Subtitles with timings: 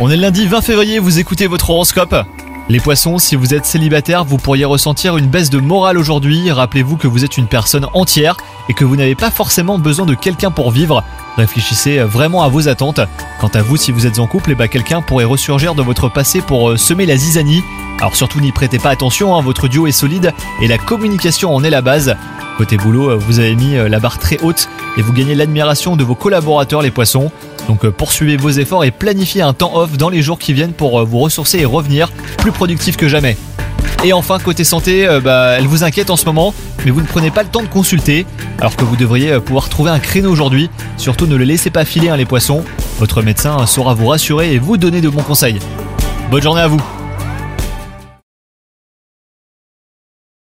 [0.00, 2.16] On est lundi 20 février, vous écoutez votre horoscope.
[2.68, 6.50] Les poissons, si vous êtes célibataire, vous pourriez ressentir une baisse de morale aujourd'hui.
[6.50, 8.36] Rappelez-vous que vous êtes une personne entière
[8.68, 11.04] et que vous n'avez pas forcément besoin de quelqu'un pour vivre.
[11.36, 12.98] Réfléchissez vraiment à vos attentes.
[13.40, 16.08] Quant à vous, si vous êtes en couple, eh ben, quelqu'un pourrait ressurgir de votre
[16.08, 17.62] passé pour euh, semer la zizanie.
[18.00, 21.62] Alors surtout n'y prêtez pas attention, hein, votre duo est solide et la communication en
[21.62, 22.16] est la base.
[22.56, 25.96] Côté boulot, euh, vous avez mis euh, la barre très haute et vous gagnez l'admiration
[25.96, 27.32] de vos collaborateurs les poissons.
[27.66, 30.72] Donc euh, poursuivez vos efforts et planifiez un temps off dans les jours qui viennent
[30.72, 33.36] pour vous ressourcer et revenir plus productif que jamais.
[34.04, 36.52] Et enfin, côté santé, bah, elle vous inquiète en ce moment,
[36.84, 38.26] mais vous ne prenez pas le temps de consulter,
[38.58, 40.68] alors que vous devriez pouvoir trouver un créneau aujourd'hui.
[40.98, 42.64] Surtout ne le laissez pas filer hein, les poissons,
[42.98, 45.58] votre médecin saura vous rassurer et vous donner de bons conseils.
[46.30, 46.82] Bonne journée à vous